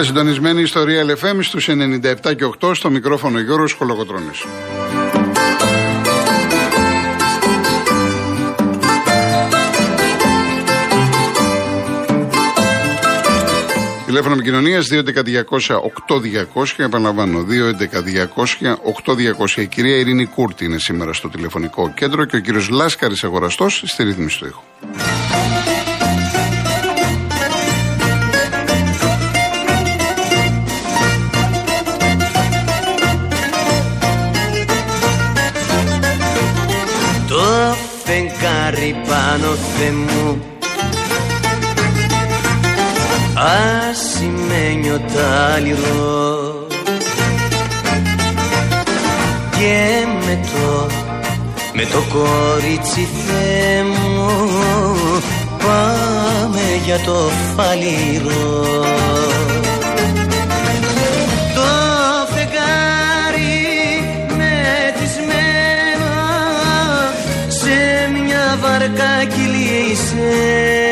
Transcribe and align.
Είστε 0.00 0.10
συντονισμένοι 0.10 0.60
ιστορία 0.60 1.04
LFM 1.04 1.38
στους 1.40 1.68
97 1.68 2.36
και 2.36 2.44
8 2.60 2.74
στο 2.74 2.90
μικρόφωνο 2.90 3.40
Γιώργος 3.40 3.72
Χολογοτρώνης. 3.72 4.44
Τηλέφωνο 14.06 14.34
επικοινωνία 14.34 14.80
2.11.200.8.200 14.80 16.64
επαναλαμβάνω 16.76 17.46
2.11.200.8.200. 19.54 19.60
Η 19.60 19.66
κυρία 19.66 19.96
Ειρήνη 19.96 20.24
Κούρτη 20.26 20.64
είναι 20.64 20.78
σήμερα 20.78 21.12
στο 21.12 21.28
τηλεφωνικό 21.28 21.92
κέντρο 21.94 22.24
και 22.24 22.36
ο 22.36 22.40
κύριος 22.40 22.68
Λάσκαρης 22.68 23.24
Αγοραστός 23.24 23.82
στη 23.86 24.02
ρύθμιση 24.02 24.38
του 24.38 24.46
ήχου. 24.46 24.62
Πάνω 39.48 39.92
μου. 39.92 40.40
Ασημένιο 43.88 45.00
τάλιρο 45.14 46.66
και 49.50 50.06
με 50.26 50.38
το, 50.52 50.86
με 51.72 51.82
το 51.82 52.02
κορίτσι 52.12 53.08
Θεέ 53.26 53.82
μου 53.82 54.26
πάμε 55.58 56.62
για 56.84 56.98
το 56.98 57.30
φαλιρό 57.56 59.17
μια 68.88 70.87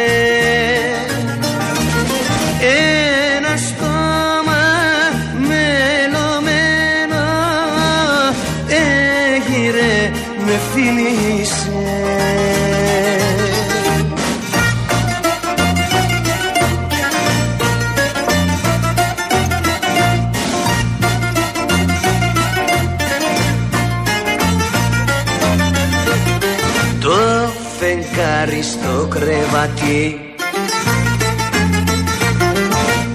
φεγγάρι 28.46 28.62
στο 28.62 29.06
κρεβάτι. 29.08 30.20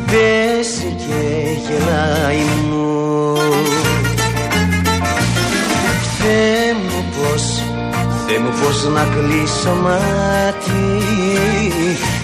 Πέσει 0.05 0.95
και 0.97 1.49
γελάει 1.67 2.45
μου. 2.69 3.35
Θεέ 6.17 6.73
μου 6.73 7.05
πως, 7.15 7.63
Θεέ 8.27 8.39
μου 8.39 8.49
πως 8.63 8.87
να 8.93 9.03
κλείσω 9.03 9.73
μάτι. 9.81 11.03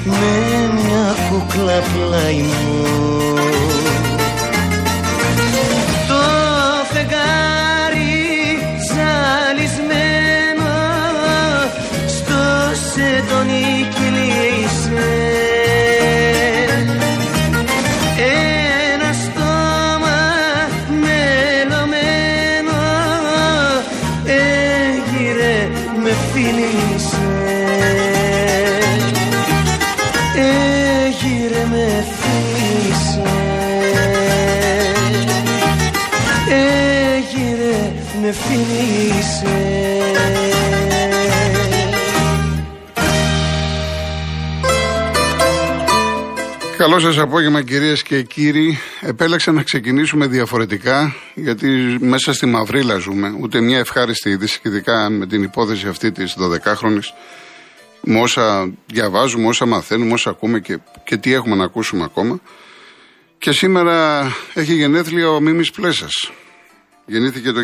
Με 0.04 0.74
μια 0.74 1.16
κούκλα 1.30 1.80
πλάι 1.94 2.42
μου 2.42 3.77
Καλό 46.98 47.12
σας 47.12 47.24
απόγευμα 47.24 47.62
κυρίες 47.62 48.04
και 48.04 48.22
κύριοι. 48.22 48.80
Επέλεξα 49.02 49.52
να 49.52 49.64
ξεκινήσουμε 49.64 50.28
διαφορετικά 50.28 51.16
γιατί 51.36 51.98
μέσα 52.00 52.34
στη 52.34 52.46
μαυρίλα 52.46 52.98
ζούμε. 52.98 53.36
Ούτε 53.42 53.62
μια 53.62 53.78
ευχάριστη 53.78 54.30
είδηση, 54.30 54.60
ειδικά 54.64 55.10
με 55.10 55.28
την 55.28 55.44
υπόθεση 55.44 55.88
αυτή 55.88 56.12
της 56.12 56.36
12χρονης. 56.40 57.14
Με 58.02 58.20
όσα 58.20 58.72
διαβάζουμε, 58.86 59.48
όσα 59.48 59.66
μαθαίνουμε, 59.66 60.14
όσα 60.14 60.30
ακούμε 60.30 60.60
και, 60.60 60.80
και 61.04 61.18
τι 61.18 61.34
έχουμε 61.34 61.56
να 61.56 61.64
ακούσουμε 61.64 62.04
ακόμα. 62.04 62.40
Και 63.38 63.52
σήμερα 63.52 64.28
έχει 64.54 64.74
γενέθλια 64.74 65.30
ο 65.30 65.40
Μίμης 65.40 65.72
Πλέσας. 65.72 66.32
Γεννήθηκε 67.06 67.52
το 67.52 67.62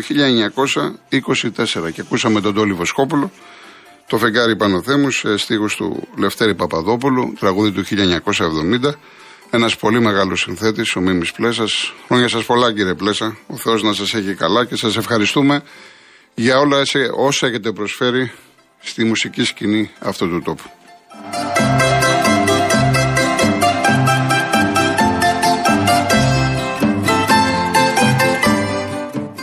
1924 1.10 1.92
και 1.92 2.00
ακούσαμε 2.00 2.40
τον 2.40 2.54
Τόλι 2.54 2.72
Βοσκόπουλο, 2.72 3.30
το 4.08 4.18
φεγγάρι 4.18 4.56
Πανοθέμου 4.56 5.10
σε 5.10 5.36
στίχους 5.36 5.76
του 5.76 6.08
Λευτέρη 6.16 6.54
Παπαδόπουλου, 6.54 7.34
τραγούδι 7.38 7.70
του 7.72 7.84
1970. 7.84 8.94
Ένας 9.54 9.76
πολύ 9.76 10.00
μεγάλος 10.00 10.40
συνθέτης, 10.40 10.96
ο 10.96 11.00
Μίμης 11.00 11.32
Πλέσας. 11.32 11.92
Χρόνια 12.06 12.28
σας 12.28 12.44
πολλά 12.44 12.72
κύριε 12.72 12.94
Πλέσα, 12.94 13.36
ο 13.46 13.56
Θεός 13.56 13.82
να 13.82 13.92
σας 13.92 14.14
έχει 14.14 14.34
καλά 14.34 14.64
και 14.64 14.76
σας 14.76 14.96
ευχαριστούμε 14.96 15.62
για 16.34 16.58
όλα 16.58 16.82
όσα 17.16 17.46
έχετε 17.46 17.72
προσφέρει 17.72 18.32
στη 18.80 19.04
μουσική 19.04 19.44
σκηνή 19.44 19.90
αυτού 19.98 20.28
του 20.28 20.42
τόπου. 20.42 20.62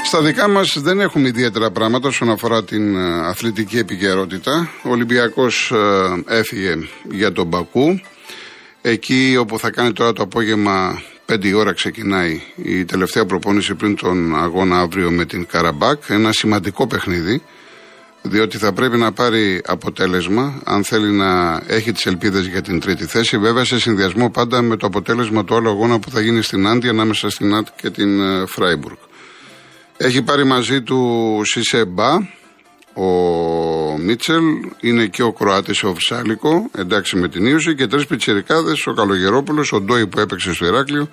Στα 0.04 0.22
δικά 0.22 0.48
μας 0.48 0.80
δεν 0.80 1.00
έχουμε 1.00 1.28
ιδιαίτερα 1.28 1.72
πράγματα 1.72 2.08
όσον 2.08 2.30
αφορά 2.30 2.64
την 2.64 2.96
ε, 2.96 3.28
αθλητική 3.28 3.78
επικαιρότητα. 3.78 4.70
Ο 4.84 4.90
Ολυμπιακός 4.90 5.72
ε, 5.72 6.38
έφυγε 6.38 6.76
για 7.12 7.32
τον 7.32 7.48
Μπακού. 7.48 8.00
Εκεί 8.82 9.36
όπου 9.40 9.60
θα 9.60 9.70
κάνει 9.70 9.92
τώρα 9.94 10.14
το 10.14 10.24
απόγευμα 10.24 11.02
5 11.26 11.44
η 11.46 11.54
ώρα 11.54 11.74
ξεκινάει 11.74 12.42
η 12.56 12.86
τελευταία 12.86 13.26
προπόνηση 13.26 13.76
πριν 13.76 13.96
τον 13.96 14.36
αγώνα 14.36 14.80
αύριο 14.80 15.12
με 15.12 15.26
την 15.26 15.46
Καραμπάκ. 15.46 16.02
Ένα 16.08 16.32
σημαντικό 16.32 16.88
παιχνίδι 16.88 17.42
διότι 18.22 18.58
θα 18.58 18.74
πρέπει 18.74 18.98
να 18.98 19.12
πάρει 19.12 19.62
αποτέλεσμα 19.66 20.62
αν 20.64 20.84
θέλει 20.84 21.12
να 21.12 21.62
έχει 21.68 21.92
τις 21.92 22.06
ελπίδες 22.06 22.46
για 22.46 22.62
την 22.62 22.80
τρίτη 22.80 23.06
θέση 23.06 23.38
βέβαια 23.38 23.66
σε 23.66 23.80
συνδυασμό 23.80 24.30
πάντα 24.30 24.62
με 24.62 24.78
το 24.78 24.88
αποτέλεσμα 24.88 25.44
του 25.44 25.56
άλλου 25.56 25.70
αγώνα 25.70 26.00
που 26.00 26.10
θα 26.10 26.22
γίνει 26.22 26.42
στην 26.42 26.68
Άντι 26.68 26.88
ανάμεσα 26.88 27.30
στην 27.30 27.56
Άντ 27.56 27.68
και 27.76 27.90
την 27.90 28.22
ε, 28.22 28.46
Φράιμπουργκ. 28.46 28.98
Έχει 29.98 30.22
πάρει 30.22 30.44
μαζί 30.44 30.82
του 30.82 31.42
Σισέμπα, 31.44 32.18
ο 32.94 33.08
Μίτσελ, 33.98 34.44
είναι 34.80 35.06
και 35.06 35.24
ο 35.24 35.32
Κροάτης 35.34 35.84
ο 35.84 35.94
Φυσάλικο, 35.94 36.70
εντάξει 36.78 37.16
με 37.16 37.30
την 37.30 37.46
ίωση 37.46 37.76
και 37.76 37.88
τρεις 37.88 38.06
πιτσερικάδες, 38.06 38.88
ο 38.88 38.94
Καλογερόπουλος, 38.94 39.72
ο 39.72 39.82
Ντόι 39.82 40.08
που 40.08 40.20
έπαιξε 40.20 40.54
στο 40.54 40.66
Ηράκλειο 40.66 41.10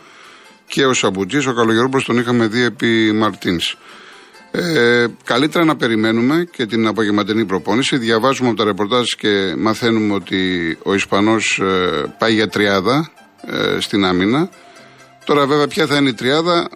και 0.67 0.87
ο 0.87 0.93
Σαμπουτζής, 0.93 1.47
ο 1.47 1.55
Καλογερόπουλος 1.55 2.05
τον 2.05 2.19
είχαμε 2.19 2.47
δει 2.47 2.63
επί 2.63 3.13
Μαρτίνς. 3.13 3.77
Ε, 4.51 5.07
καλύτερα 5.25 5.65
να 5.65 5.77
περιμένουμε 5.77 6.49
και 6.51 6.67
την 6.67 6.87
απογευματινή 6.87 7.45
προπόνηση. 7.45 7.97
Διαβάζουμε 7.97 8.49
από 8.49 8.59
τα 8.59 8.65
ρεπορτάζ 8.65 9.07
και 9.19 9.55
μαθαίνουμε 9.59 10.15
ότι 10.15 10.77
ο 10.83 10.95
Ισπανός 10.95 11.59
ε, 11.59 12.15
πάει 12.19 12.35
για 12.35 12.49
τριάδα 12.49 13.11
ε, 13.47 13.81
στην 13.81 14.05
άμυνα. 14.05 14.51
Τώρα 15.25 15.47
βέβαια 15.47 15.69
ποια 15.69 15.87
θα 15.87 15.97
είναι 15.97 16.09
η 16.09 16.15
τριάδα 16.15 16.69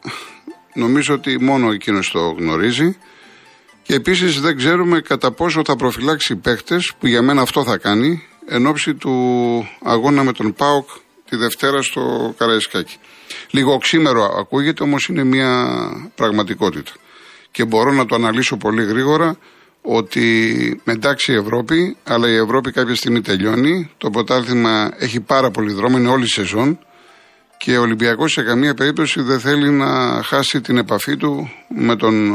Νομίζω 0.74 1.14
ότι 1.14 1.40
μόνο 1.40 1.70
εκείνος 1.70 2.10
το 2.10 2.20
γνωρίζει. 2.38 2.96
Και 3.82 3.94
επίσης 3.94 4.40
δεν 4.40 4.56
ξέρουμε 4.56 5.00
κατά 5.00 5.32
πόσο 5.32 5.62
θα 5.64 5.76
προφυλάξει 5.76 6.36
παίχτες, 6.36 6.92
που 6.98 7.06
για 7.06 7.22
μένα 7.22 7.42
αυτό 7.42 7.64
θα 7.64 7.76
κάνει, 7.76 8.22
εν 8.46 8.66
ώψη 8.66 8.94
του 8.94 9.12
αγώνα 9.82 10.22
με 10.24 10.32
τον 10.32 10.54
Πάοκ 10.54 10.88
τη 11.28 11.36
Δευτέρα 11.36 11.82
στο 11.82 12.34
Καραϊσκάκι. 12.38 12.96
Λίγο 13.50 13.72
οξύμερο 13.72 14.34
ακούγεται, 14.38 14.82
όμως 14.82 15.06
είναι 15.06 15.24
μια 15.24 15.68
πραγματικότητα. 16.14 16.92
Και 17.50 17.64
μπορώ 17.64 17.92
να 17.92 18.06
το 18.06 18.14
αναλύσω 18.14 18.56
πολύ 18.56 18.84
γρήγορα 18.84 19.36
ότι 19.82 20.80
εντάξει 20.84 21.32
η 21.32 21.34
Ευρώπη, 21.34 21.96
αλλά 22.04 22.28
η 22.28 22.34
Ευρώπη 22.34 22.72
κάποια 22.72 22.94
στιγμή 22.94 23.20
τελειώνει. 23.20 23.90
Το 23.98 24.10
ποτάλθημα 24.10 24.90
έχει 24.98 25.20
πάρα 25.20 25.50
πολύ 25.50 25.72
δρόμο, 25.72 25.98
είναι 25.98 26.08
όλη 26.08 26.24
η 26.24 26.28
σεζόν 26.28 26.78
Και 27.64 27.76
ο 27.76 27.80
Ολυμπιακός 27.80 28.32
σε 28.32 28.42
καμία 28.42 28.74
περίπτωση 28.74 29.22
δεν 29.22 29.40
θέλει 29.40 29.70
να 29.70 30.22
χάσει 30.22 30.60
την 30.60 30.76
επαφή 30.76 31.16
του 31.16 31.50
με 31.68 31.96
τον, 31.96 32.34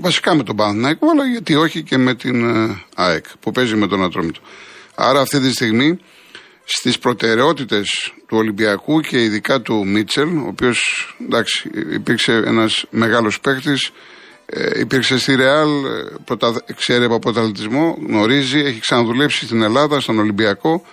βασικά 0.00 0.34
με 0.34 0.42
τον 0.42 0.56
Παναθηναϊκό, 0.56 1.10
αλλά 1.10 1.26
γιατί 1.26 1.54
όχι 1.54 1.82
και 1.82 1.96
με 1.96 2.14
την 2.14 2.48
ε, 2.48 2.82
ΑΕΚ 2.94 3.24
που 3.40 3.50
παίζει 3.50 3.76
με 3.76 3.86
τον 3.86 4.04
Ατρόμητο. 4.04 4.40
Άρα 4.94 5.20
αυτή 5.20 5.40
τη 5.40 5.52
στιγμή 5.52 5.98
στις 6.64 6.98
προτεραιότητες 6.98 8.12
του 8.26 8.36
Ολυμπιακού 8.36 9.00
και 9.00 9.22
ειδικά 9.22 9.60
του 9.60 9.86
Μίτσελ, 9.86 10.36
ο 10.36 10.46
οποίος 10.46 11.08
εντάξει 11.24 11.70
υπήρξε 11.92 12.32
ένας 12.32 12.84
μεγάλος 12.90 13.40
παίκτης, 13.40 13.90
ε, 14.46 14.80
υπήρξε 14.80 15.18
στη 15.18 15.34
Ρεάλ, 15.34 15.68
ε, 16.68 16.72
ξέρει 16.76 17.04
από 17.04 17.14
αποτελεσματισμό, 17.14 17.98
γνωρίζει, 18.08 18.58
έχει 18.58 18.80
ξαναδουλέψει 18.80 19.44
στην 19.44 19.62
Ελλάδα, 19.62 20.00
στον 20.00 20.18
Ολυμπιακό 20.18 20.84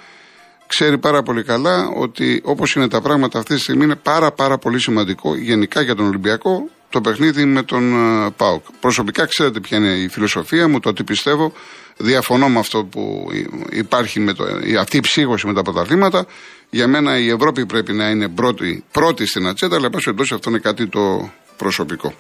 ξέρει 0.72 0.98
πάρα 0.98 1.24
πολύ 1.24 1.44
καλά 1.44 1.88
ότι 1.96 2.42
όπως 2.44 2.76
είναι 2.76 2.88
τα 2.88 3.02
πράγματα 3.02 3.40
αυτή 3.40 3.56
τη 3.56 3.60
στιγμή 3.60 3.84
είναι 3.84 3.96
πάρα 3.96 4.32
πάρα 4.32 4.58
πολύ 4.58 4.80
σημαντικό 4.80 5.36
γενικά 5.36 5.82
για 5.82 5.96
τον 5.96 6.06
Ολυμπιακό 6.06 6.70
το 6.90 7.02
παιχνίδι 7.02 7.46
με 7.46 7.64
τον 7.64 7.94
uh, 7.96 8.30
ΠΑΟΚ. 8.38 8.66
Προσωπικά 8.80 9.26
ξέρετε 9.26 9.60
ποια 9.60 9.78
είναι 9.78 9.92
η 9.92 10.08
φιλοσοφία 10.08 10.68
μου, 10.68 10.80
το 10.80 10.94
τι 10.94 11.04
πιστεύω. 11.04 11.54
Διαφωνώ 11.98 12.50
με 12.50 12.60
αυτό 12.60 12.84
που 12.84 13.28
υπάρχει, 13.70 14.20
με 14.20 14.34
το, 14.34 14.46
αυτή 14.80 14.98
η 14.98 15.00
ψήγωση 15.00 15.48
με 15.48 15.54
τα 15.54 15.62
πρωταθλήματα. 15.62 16.26
Για 16.70 16.88
μένα 16.88 17.20
η 17.20 17.30
Ευρώπη 17.30 17.66
πρέπει 17.66 17.94
να 17.94 18.10
είναι 18.10 18.30
πρώτη, 18.30 18.84
πρώτη 18.92 19.26
στην 19.26 19.48
ατζέντα, 19.48 19.76
αλλά 19.76 19.90
πάση 19.90 20.04
περιπτώσει 20.04 20.34
αυτό 20.34 20.50
είναι 20.50 20.60
κάτι 20.60 20.88
το 20.88 21.32
προσωπικό. 21.58 22.14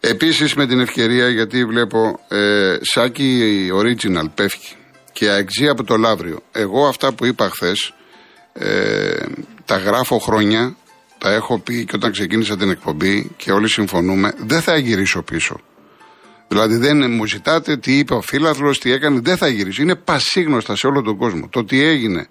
Επίσης 0.00 0.54
με 0.54 0.66
την 0.66 0.80
ευκαιρία, 0.80 1.28
γιατί 1.28 1.64
βλέπω 1.64 2.20
ε, 2.28 2.76
Σάκη 2.80 3.70
Original 3.74 4.26
πέφτει 4.34 4.76
και 5.12 5.30
αεξή 5.30 5.68
από 5.68 5.84
το 5.84 5.96
Λαύριο. 5.96 6.42
Εγώ 6.52 6.86
αυτά 6.86 7.12
που 7.12 7.24
είπα 7.24 7.48
χθες, 7.48 7.94
ε, 8.52 9.24
τα 9.64 9.76
γράφω 9.76 10.18
χρόνια, 10.18 10.76
τα 11.18 11.32
έχω 11.32 11.58
πει 11.58 11.84
και 11.84 11.96
όταν 11.96 12.12
ξεκίνησα 12.12 12.56
την 12.56 12.70
εκπομπή 12.70 13.30
και 13.36 13.52
όλοι 13.52 13.68
συμφωνούμε, 13.68 14.32
δεν 14.38 14.60
θα 14.60 14.76
γυρίσω 14.76 15.22
πίσω. 15.22 15.60
Δηλαδή 16.48 16.76
δεν 16.76 17.10
μου 17.10 17.26
ζητάτε 17.26 17.76
τι 17.76 17.98
είπε 17.98 18.14
ο 18.14 18.20
φίλαθλος, 18.20 18.78
τι 18.78 18.92
έκανε, 18.92 19.20
δεν 19.22 19.36
θα 19.36 19.48
γυρίσω. 19.48 19.82
Είναι 19.82 19.94
πασίγνωστα 19.94 20.76
σε 20.76 20.86
όλο 20.86 21.02
τον 21.02 21.16
κόσμο. 21.16 21.48
Το 21.48 21.64
τι 21.64 21.82
έγινε 21.82 22.26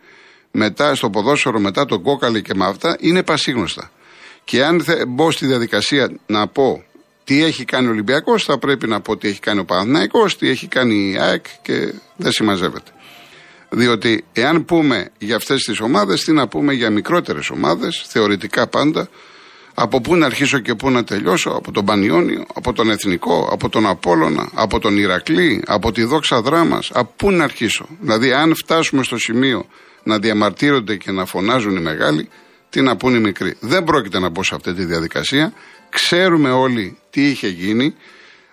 μετά 0.52 0.96
στο 0.96 1.10
ποδόσφαιρο, 1.10 1.60
μετά 1.60 1.86
τον 1.86 2.02
κόκαλη 2.02 2.42
και 2.42 2.54
με 2.56 2.66
αυτά, 2.66 2.98
είναι 3.00 3.24
πασίγνωστα. 3.24 3.92
Και 4.44 4.64
αν 4.64 4.84
μπω 5.08 5.32
στη 5.32 5.46
διαδικασία 5.46 6.12
να 6.26 6.48
πω 6.48 6.84
τι 7.32 7.44
έχει 7.44 7.66
κάνει 7.66 7.88
ο 7.88 7.90
Ολυμπιακός, 7.90 8.44
θα 8.44 8.58
πρέπει 8.58 8.88
να 8.88 9.02
πω 9.02 9.18
τι 9.18 9.28
έχει 9.28 9.40
κάνει 9.40 9.60
ο 9.60 9.66
Παναθυναϊκό, 9.66 10.26
τι 10.40 10.50
έχει 10.50 10.68
κάνει 10.68 11.12
η 11.12 11.18
ΑΕΚ 11.20 11.46
και 11.62 11.94
δεν 12.16 12.32
συμμαζεύεται. 12.32 12.92
Διότι 13.70 14.26
εάν 14.34 14.66
πούμε 14.66 15.10
για 15.18 15.36
αυτές 15.36 15.64
τις 15.64 15.80
ομάδες, 15.80 16.24
τι 16.24 16.32
να 16.32 16.48
πούμε 16.48 16.74
για 16.74 16.90
μικρότερες 16.90 17.50
ομάδες, 17.50 18.04
θεωρητικά 18.08 18.68
πάντα, 18.68 19.10
από 19.74 20.02
πού 20.02 20.16
να 20.16 20.26
αρχίσω 20.26 20.60
και 20.60 20.76
πού 20.76 20.90
να 20.90 21.04
τελειώσω, 21.04 21.50
από 21.50 21.72
τον 21.72 21.86
Πανιόνιο, 21.86 22.46
από 22.54 22.74
τον 22.74 22.90
Εθνικό, 22.90 23.50
από 23.52 23.70
τον 23.70 23.88
Απόλωνα, 23.88 24.50
από 24.54 24.80
τον 24.80 24.98
Ηρακλή, 24.98 25.64
από 25.68 25.92
τη 25.92 26.04
δόξα 26.04 26.42
δράμας, 26.42 26.90
από 26.94 27.14
πού 27.16 27.32
να 27.32 27.44
αρχίσω. 27.44 27.86
Δηλαδή, 28.00 28.32
αν 28.32 28.56
φτάσουμε 28.56 29.04
στο 29.04 29.18
σημείο 29.18 29.66
να 30.04 30.20
διαμαρτύρονται 30.20 30.96
και 30.96 31.12
να 31.12 31.26
φωνάζουν 31.26 31.76
οι 31.76 31.82
μεγάλοι, 31.82 32.30
τι 32.70 32.82
να 32.82 32.96
πούν 32.96 33.16
οι 33.16 33.20
μικροί. 33.20 33.56
Δεν 33.60 33.84
πρόκειται 33.84 34.20
να 34.20 34.30
μπω 34.30 34.44
σε 34.44 34.56
αυτή 34.56 34.74
τη 34.74 34.86
διαδικασία. 34.86 35.54
Ξέρουμε 35.92 36.52
όλοι 36.52 36.98
τι 37.10 37.30
είχε 37.30 37.48
γίνει. 37.48 37.96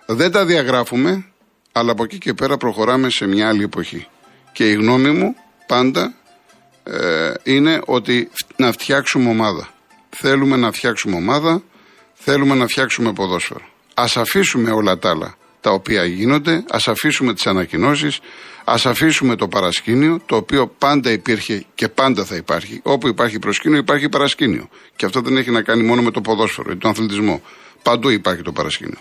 Δεν 0.05 0.31
τα 0.31 0.45
διαγράφουμε, 0.45 1.25
αλλά 1.71 1.91
από 1.91 2.03
εκεί 2.03 2.17
και 2.17 2.33
πέρα 2.33 2.57
προχωράμε 2.57 3.09
σε 3.09 3.27
μια 3.27 3.47
άλλη 3.47 3.63
εποχή. 3.63 4.07
Και 4.51 4.69
η 4.69 4.73
γνώμη 4.73 5.09
μου 5.09 5.35
πάντα 5.67 6.13
ε, 6.83 7.33
είναι 7.43 7.81
ότι 7.85 8.29
να 8.55 8.71
φτιάξουμε 8.71 9.29
ομάδα. 9.29 9.69
Θέλουμε 10.09 10.55
να 10.55 10.71
φτιάξουμε 10.71 11.15
ομάδα, 11.15 11.63
θέλουμε 12.13 12.55
να 12.55 12.67
φτιάξουμε 12.67 13.13
ποδόσφαιρο. 13.13 13.67
Ας 13.93 14.17
αφήσουμε 14.17 14.71
όλα 14.71 14.97
τα 14.97 15.09
άλλα 15.09 15.37
τα 15.61 15.71
οποία 15.71 16.05
γίνονται, 16.05 16.63
ας 16.69 16.87
αφήσουμε 16.87 17.33
τις 17.33 17.47
ανακοινώσεις, 17.47 18.19
ας 18.63 18.85
αφήσουμε 18.85 19.35
το 19.35 19.47
παρασκήνιο, 19.47 20.21
το 20.25 20.35
οποίο 20.35 20.67
πάντα 20.67 21.11
υπήρχε 21.11 21.65
και 21.75 21.87
πάντα 21.87 22.25
θα 22.25 22.35
υπάρχει. 22.35 22.79
Όπου 22.83 23.07
υπάρχει 23.07 23.39
προσκήνιο 23.39 23.77
υπάρχει 23.77 24.09
παρασκήνιο. 24.09 24.69
Και 24.95 25.05
αυτό 25.05 25.21
δεν 25.21 25.37
έχει 25.37 25.51
να 25.51 25.61
κάνει 25.61 25.83
μόνο 25.83 26.01
με 26.01 26.11
το 26.11 26.21
ποδόσφαιρο 26.21 26.71
ή 26.71 26.75
τον 26.75 26.91
αθλητισμό. 26.91 27.41
Παντού 27.83 28.09
υπάρχει 28.09 28.41
το 28.41 28.51
παρασκήνιο. 28.51 28.99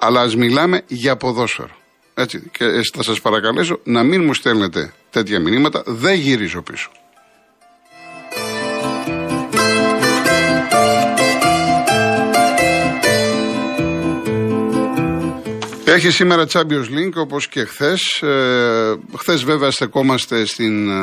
Αλλά 0.00 0.20
ας 0.20 0.36
μιλάμε 0.36 0.82
για 0.86 1.16
ποδόσφαιρο. 1.16 1.76
Έτσι. 2.14 2.50
Και 2.58 2.64
θα 2.94 3.02
σας 3.02 3.20
παρακαλέσω 3.20 3.80
να 3.84 4.02
μην 4.02 4.24
μου 4.24 4.34
στέλνετε 4.34 4.92
τέτοια 5.10 5.40
μηνύματα, 5.40 5.82
δεν 5.86 6.14
γυρίζω 6.14 6.62
πίσω. 6.62 6.90
Έχει 15.94 16.10
σήμερα 16.10 16.46
Champions 16.52 16.88
League 16.96 17.14
όπως 17.14 17.48
και 17.48 17.64
χθες. 17.64 18.22
Ε, 18.22 18.94
χθες 19.16 19.44
βέβαια 19.44 19.70
στεκόμαστε 19.70 20.44
στην 20.46 20.90
ε, 20.90 20.94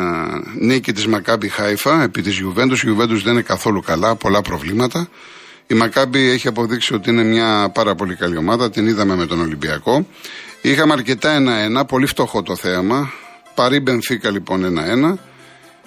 νίκη 0.60 0.92
της 0.92 1.08
Μακάμπι 1.08 1.50
Χάιφα 1.50 2.04
επί 2.04 2.22
της 2.22 2.38
Γιουβέντους. 2.38 2.84
Η 2.84 2.86
Γιουβέντους 2.86 3.24
δεν 3.24 3.34
είναι 3.34 3.42
καθόλου 3.42 3.82
καλά, 3.82 4.16
πολλά 4.16 4.42
προβλήματα. 4.42 5.10
Η 5.68 5.74
Μακάμπι 5.74 6.30
έχει 6.30 6.48
αποδείξει 6.48 6.94
ότι 6.94 7.10
είναι 7.10 7.24
μια 7.24 7.70
πάρα 7.74 7.96
πολύ 7.96 8.16
καλή 8.16 8.38
ομάδα. 8.38 8.70
Την 8.70 8.88
είδαμε 8.88 9.16
με 9.16 9.26
τον 9.26 9.40
Ολυμπιακό. 9.40 10.08
Είχαμε 10.62 10.94
αρκετά 10.94 11.38
1-1, 11.82 11.88
πολύ 11.88 12.06
φτωχό 12.06 12.42
το 12.44 12.56
θέαμα. 12.56 13.12
Παρή 13.56 13.80
Μπενφίκα 13.80 14.32
λοιπόν 14.32 14.78
1-1. 15.12 15.18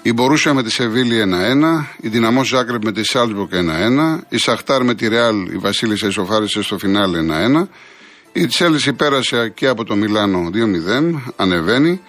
Η 0.02 0.12
Μπορούσια 0.12 0.54
με 0.54 0.62
τη 0.62 0.70
Σεβίλη 0.70 1.22
1-1. 1.22 1.84
Η 2.00 2.08
Δυναμό 2.08 2.44
Ζάκρεπ 2.44 2.84
με 2.84 2.92
τη 2.92 3.04
Σάλτσμπουργκ 3.04 3.50
1-1. 3.52 4.20
Η 4.28 4.38
Σαχτάρ 4.38 4.84
με 4.84 4.94
τη 4.94 5.08
Ρεάλ, 5.08 5.46
η 5.46 5.56
Βασίλισσα 5.56 6.06
ισοφάρισε 6.06 6.62
στο 6.62 6.78
φινάλε 6.78 7.18
1-1. 7.58 7.68
Η 8.36 8.46
Τσέλση 8.46 8.92
πέρασε 8.92 9.48
και 9.48 9.66
από 9.66 9.84
το 9.84 9.96
Μιλάνο 9.96 10.50
2-0, 10.52 11.32
ανεβαίνει. 11.36 12.00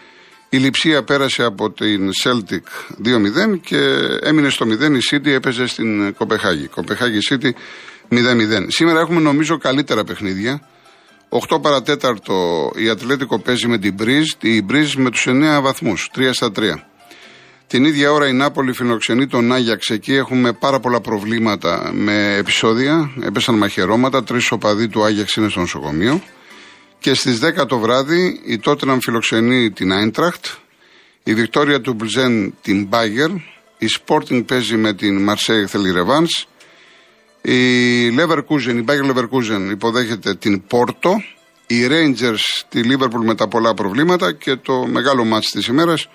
Η 0.50 0.58
Λιψία 0.58 1.04
πέρασε 1.04 1.44
από 1.44 1.72
την 1.72 2.10
Celtic 2.24 2.94
2-0 3.06 3.60
και 3.62 3.78
έμεινε 4.22 4.50
στο 4.50 4.66
0. 4.66 4.70
Η 4.70 5.00
City 5.12 5.28
έπαιζε 5.28 5.68
στην 5.68 6.14
Κοπεχάγη. 6.14 6.68
Κοπεχάγη 6.68 7.18
City 7.30 7.50
0-0. 8.10 8.66
Σήμερα 8.68 9.00
έχουμε 9.00 9.22
νομίζω 9.22 9.58
καλύτερα 9.58 10.04
παιχνίδια. 10.04 10.62
8 11.50 11.62
παρατέταρτο 11.62 12.72
η 12.76 12.90
Ατλέτικο 12.90 13.40
παίζει 13.40 13.68
με 13.68 13.78
την 13.78 13.94
Μπρίζ, 13.94 14.32
η 14.42 14.62
Μπρίζ 14.62 14.96
με 14.96 15.10
τους 15.10 15.26
9 15.28 15.62
βαθμούς, 15.62 16.10
3 16.16 16.34
στα 16.34 16.52
3. 16.52 16.86
Την 17.68 17.86
ίδια 17.86 18.12
ώρα 18.12 18.28
η 18.28 18.34
Νάπολη 18.34 18.74
φιλοξενεί 18.74 19.28
τον 19.28 19.54
Άγιαξ. 19.54 19.90
Εκεί 19.90 20.14
έχουμε 20.14 20.54
πάρα 20.54 20.80
πολλά 20.80 21.02
προβλήματα 21.02 21.92
με 21.94 22.36
επεισόδια. 22.36 23.12
Έπεσαν 23.22 23.56
μαχαιρώματα. 23.56 24.24
Τρεις 24.24 24.52
οπαδοί 24.52 24.88
του 24.88 25.04
Άγιαξ 25.04 25.36
είναι 25.36 25.50
στο 25.50 25.60
νοσοκομείο. 25.60 26.22
Και 27.00 27.14
στις 27.14 27.40
10 27.40 27.66
το 27.68 27.80
βράδυ 27.80 28.42
η 28.46 28.58
Τότεναμ 28.58 29.00
φιλοξενεί 29.00 29.72
την 29.72 29.92
Άιντραχτ. 29.92 30.46
Η 31.24 31.34
Βικτόρια 31.34 31.82
του 31.82 31.94
Μπλζέν 31.94 32.54
την 32.62 32.86
Μπάγκερ. 32.86 33.30
Η 33.78 33.88
Sporting 34.00 34.46
παίζει 34.46 34.76
με 34.76 34.94
την 34.94 35.24
Μαρσέη 35.24 35.66
θέλει 35.66 35.92
ρεβάν. 35.92 36.28
Η 37.42 38.10
Leverkusen, 38.20 38.76
η 38.76 38.82
Μπάγκερ 38.82 39.06
Leverkusen 39.06 39.72
υποδέχεται 39.72 40.36
την 40.36 40.68
Πόρτο. 40.68 41.24
Οι 41.68 41.88
Rangers 41.90 42.64
τη 42.70 42.82
Liverpool 42.84 43.24
με 43.24 43.36
τα 43.36 43.48
πολλά 43.48 43.74
προβλήματα. 43.74 44.34
Και 44.34 44.56
το 44.56 44.88
μεγάλο 44.88 45.24
μάτς 45.24 45.52
της 45.52 45.68
ημέρας 45.68 46.08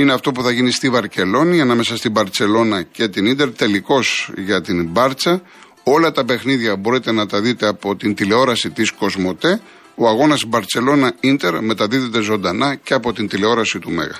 είναι 0.00 0.12
αυτό 0.12 0.32
που 0.32 0.42
θα 0.42 0.50
γίνει 0.50 0.70
στη 0.70 0.90
Βαρκελόνη 0.90 1.60
ανάμεσα 1.60 1.96
στην 1.96 2.10
Μπαρτσελώνα 2.10 2.82
και 2.82 3.08
την 3.08 3.26
Ίντερ. 3.26 3.52
Τελικώς 3.52 4.30
για 4.36 4.60
την 4.60 4.86
Μπάρτσα. 4.86 5.42
Όλα 5.82 6.12
τα 6.12 6.24
παιχνίδια 6.24 6.76
μπορείτε 6.76 7.12
να 7.12 7.26
τα 7.26 7.40
δείτε 7.40 7.66
από 7.66 7.96
την 7.96 8.14
τηλεόραση 8.14 8.70
της 8.70 8.90
Κοσμοτέ. 8.90 9.60
Ο 9.94 10.08
αγώνας 10.08 10.44
Μπαρτσελώνα 10.46 11.12
Ίντερ 11.20 11.62
μεταδίδεται 11.62 12.20
ζωντανά 12.20 12.74
και 12.74 12.94
από 12.94 13.12
την 13.12 13.28
τηλεόραση 13.28 13.78
του 13.78 13.90
Μέγα. 13.90 14.16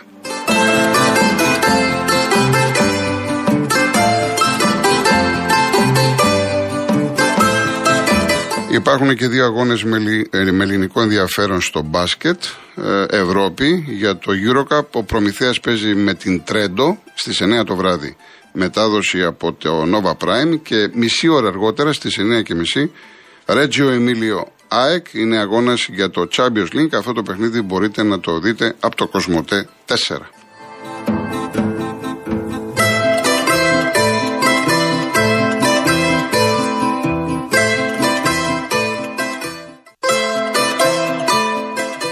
Υπάρχουν 8.79 9.17
και 9.17 9.29
δύο 9.29 9.45
αγώνες 9.45 9.83
ε, 9.83 9.87
με, 10.51 10.65
ελληνικό 10.65 11.01
ενδιαφέρον 11.01 11.61
στο 11.61 11.83
μπάσκετ. 11.83 12.43
Ε, 12.77 13.05
Ευρώπη 13.17 13.85
για 13.89 14.19
το 14.19 14.33
Eurocup. 14.47 14.83
Ο 14.93 15.03
Προμηθέας 15.03 15.61
παίζει 15.61 15.95
με 15.95 16.15
την 16.15 16.45
Τρέντο 16.45 17.03
στις 17.15 17.43
9 17.61 17.65
το 17.65 17.77
βράδυ. 17.77 18.17
Μετάδοση 18.53 19.23
από 19.23 19.53
το 19.53 19.83
Nova 19.83 20.13
Prime 20.27 20.61
και 20.63 20.91
μισή 20.93 21.29
ώρα 21.29 21.49
αργότερα 21.49 21.93
στις 21.93 22.19
9 22.39 22.43
και 22.43 22.55
μισή 22.55 22.91
Ρέτζιο 23.47 23.89
Εμίλιο 23.89 24.53
ΑΕΚ 24.69 25.07
είναι 25.13 25.39
αγώνας 25.39 25.89
για 25.91 26.11
το 26.11 26.29
Champions 26.37 26.75
League. 26.75 26.95
Αυτό 26.95 27.13
το 27.13 27.23
παιχνίδι 27.23 27.63
μπορείτε 27.63 28.03
να 28.03 28.21
το 28.21 28.39
δείτε 28.39 28.75
από 28.81 28.97
το 28.97 29.07
Κοσμοτέ 29.07 29.69
4. 29.87 29.95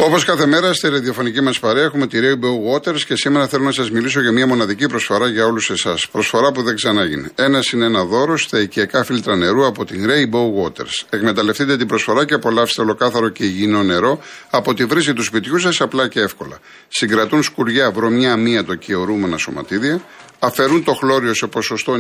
Όπως 0.07 0.25
κάθε 0.25 0.47
μέρα 0.47 0.73
στη 0.73 0.89
ραδιοφωνική 0.89 1.41
μας 1.41 1.59
παρέα 1.59 1.85
έχουμε 1.85 2.07
τη 2.07 2.19
Rainbow 2.23 2.75
Waters 2.75 3.01
και 3.01 3.17
σήμερα 3.17 3.49
θέλω 3.49 3.65
να 3.65 3.73
σας 3.73 3.91
μιλήσω 3.91 4.21
για 4.21 4.33
μια 4.33 4.47
μοναδική 4.47 4.87
προσφορά 4.89 5.29
για 5.29 5.47
όλους 5.47 5.71
εσάς. 5.71 6.09
Προσφορά 6.09 6.53
που 6.53 6.63
δεν 6.63 6.75
ξανάγινε. 6.75 7.31
Ένας 7.35 7.71
είναι 7.71 7.85
ένα 7.85 8.05
δώρο 8.05 8.37
στα 8.37 8.61
οικιακά 8.61 9.05
φίλτρα 9.05 9.37
νερού 9.37 9.67
από 9.67 9.85
την 9.85 10.07
Rainbow 10.11 10.65
Waters. 10.65 11.07
Εκμεταλλευτείτε 11.11 11.77
την 11.77 11.87
προσφορά 11.87 12.25
και 12.25 12.35
απολαύστε 12.35 12.81
ολοκάθαρο 12.81 13.29
και 13.29 13.45
υγιεινό 13.45 13.83
νερό 13.83 14.21
από 14.51 14.75
τη 14.75 14.85
βρύση 14.85 15.13
του 15.13 15.23
σπιτιού 15.23 15.59
σας 15.59 15.81
απλά 15.81 16.09
και 16.09 16.21
εύκολα. 16.21 16.59
Συγκρατούν 16.89 17.43
σκουριά, 17.43 17.91
βρωμιά, 17.91 18.33
αμύατο 18.33 18.75
και 18.75 18.95
ορούμενα 18.95 19.37
σωματίδια. 19.37 20.01
Αφαιρούν 20.39 20.85
το 20.85 20.93
χλώριο 20.93 21.35
σε 21.35 21.47
ποσοστό 21.47 21.95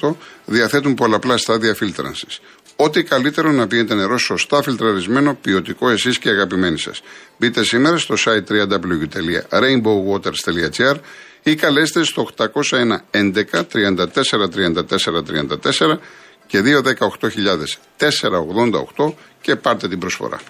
96,8%. 0.00 0.16
Διαθέτουν 0.44 0.94
πολλαπλά 0.94 1.36
στάδια 1.36 1.74
φίλτρανσης. 1.74 2.40
Ό,τι 2.76 3.02
καλύτερο 3.02 3.52
να 3.52 3.66
πίνετε 3.66 3.94
νερό 3.94 4.18
σωστά 4.18 4.62
φιλτραρισμένο, 4.62 5.34
ποιοτικό 5.34 5.90
εσείς 5.90 6.18
και 6.18 6.28
αγαπημένοι 6.28 6.78
σας. 6.78 7.02
Μπείτε 7.38 7.64
σήμερα 7.64 7.98
στο 7.98 8.14
site 8.18 8.44
www.rainbowwaters.gr 8.50 10.94
ή 11.42 11.54
καλέστε 11.54 12.04
στο 12.04 12.28
801 12.36 12.44
11 13.10 13.44
34 13.72 13.72
34 13.72 14.04
34 15.24 15.98
και 16.46 16.62
218.000 16.64 16.70
488 18.96 19.12
και 19.40 19.56
πάρτε 19.56 19.88
την 19.88 19.98
προσφορά. 19.98 20.40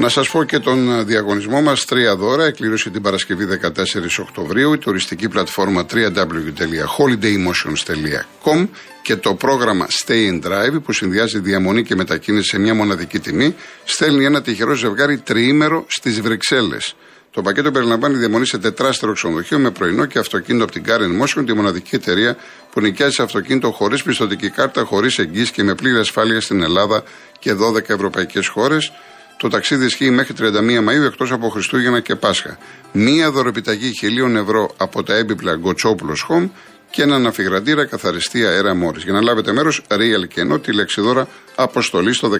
Να 0.00 0.08
σας 0.08 0.30
πω 0.30 0.44
και 0.44 0.58
τον 0.58 1.06
διαγωνισμό 1.06 1.62
μας. 1.62 1.84
Τρία 1.84 2.16
δώρα. 2.16 2.44
Εκκλήρωση 2.44 2.90
την 2.90 3.02
Παρασκευή 3.02 3.44
14 3.44 4.20
Οκτωβρίου. 4.20 4.72
Η 4.72 4.78
τουριστική 4.78 5.28
πλατφόρμα 5.28 5.86
www.holidaymotions.com 5.92 8.68
και 9.02 9.16
το 9.16 9.34
πρόγραμμα 9.34 9.86
Stay 10.04 10.30
and 10.30 10.42
Drive 10.46 10.82
που 10.84 10.92
συνδυάζει 10.92 11.38
διαμονή 11.38 11.82
και 11.82 11.94
μετακίνηση 11.94 12.48
σε 12.48 12.58
μια 12.58 12.74
μοναδική 12.74 13.18
τιμή 13.18 13.54
στέλνει 13.84 14.24
ένα 14.24 14.42
τυχερό 14.42 14.74
ζευγάρι 14.74 15.18
τριήμερο 15.18 15.84
στις 15.88 16.20
Βρυξέλλες. 16.20 16.94
Το 17.30 17.42
πακέτο 17.42 17.70
περιλαμβάνει 17.70 18.16
διαμονή 18.16 18.46
σε 18.46 18.58
τετράστερο 18.58 19.12
ξενοδοχείο 19.12 19.58
με 19.58 19.70
πρωινό 19.70 20.04
και 20.04 20.18
αυτοκίνητο 20.18 20.64
από 20.64 20.72
την 20.72 20.84
Karen 20.86 21.22
Motion, 21.22 21.42
τη 21.46 21.52
μοναδική 21.52 21.94
εταιρεία 21.94 22.36
που 22.72 22.80
νοικιάζει 22.80 23.22
αυτοκίνητο 23.22 23.70
χωρίς 23.70 24.02
πιστοτική 24.02 24.50
κάρτα, 24.50 24.84
χωρίς 24.84 25.18
εγγύηση 25.18 25.52
και 25.52 25.62
με 25.62 25.74
πλήρη 25.74 25.98
ασφάλεια 25.98 26.40
στην 26.40 26.62
Ελλάδα 26.62 27.02
και 27.38 27.54
12 27.54 27.88
ευρωπαϊκές 27.88 28.46
χώρες. 28.46 28.92
Το 29.40 29.48
ταξίδι 29.48 29.84
ισχύει 29.84 30.10
μέχρι 30.10 30.34
31 30.38 30.82
Μαου 30.82 31.02
εκτός 31.02 31.32
από 31.32 31.48
Χριστούγεννα 31.48 32.00
και 32.00 32.14
Πάσχα. 32.14 32.58
Μία 32.92 33.30
δωρεπιταγή 33.30 33.92
χιλίων 33.98 34.36
ευρώ 34.36 34.70
από 34.76 35.02
τα 35.02 35.14
έμπιπλα 35.14 35.56
Γκοτσόπουλο 35.56 36.16
Home 36.28 36.48
και 36.90 37.02
έναν 37.02 37.26
αφιγραντήρα 37.26 37.84
καθαριστή 37.84 38.46
αέρα 38.46 38.74
μόρι. 38.74 39.00
Για 39.00 39.12
να 39.12 39.20
λάβετε 39.20 39.52
μέρος, 39.52 39.82
real 39.88 40.28
και 40.28 40.40
ενώ 40.40 40.58
τη 40.58 40.72
λέξη 40.72 41.00
δώρα 41.00 41.28
αποστολή 41.54 42.12
στο 42.12 42.28
19600. 42.28 42.34